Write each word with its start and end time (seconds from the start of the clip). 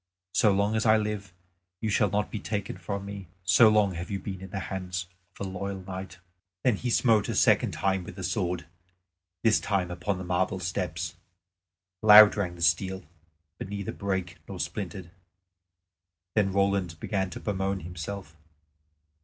So 0.33 0.51
long 0.51 0.75
as 0.75 0.83
I 0.87 0.97
live, 0.97 1.31
you 1.79 1.91
shall 1.91 2.09
not 2.09 2.31
be 2.31 2.39
taken 2.39 2.75
from 2.75 3.05
me, 3.05 3.27
so 3.43 3.69
long 3.69 3.93
have 3.93 4.09
you 4.09 4.17
been 4.17 4.41
in 4.41 4.49
the 4.49 4.61
hands 4.61 5.05
of 5.39 5.45
a 5.45 5.49
loyal 5.51 5.83
knight." 5.83 6.17
Then 6.63 6.77
he 6.77 6.89
smote 6.89 7.29
a 7.29 7.35
second 7.35 7.73
time 7.73 8.03
with 8.03 8.15
the 8.15 8.23
sword, 8.23 8.65
this 9.43 9.59
time 9.59 9.91
upon 9.91 10.17
the 10.17 10.23
marble 10.23 10.59
steps. 10.59 11.13
Loud 12.01 12.35
rang 12.35 12.55
the 12.55 12.63
steel, 12.63 13.03
but 13.59 13.69
neither 13.69 13.91
brake 13.91 14.37
nor 14.47 14.59
splintered. 14.59 15.11
Then 16.33 16.51
Roland 16.51 16.99
began 16.99 17.29
to 17.29 17.39
bemoan 17.39 17.81
himself. 17.81 18.35